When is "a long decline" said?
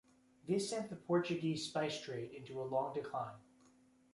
2.59-3.35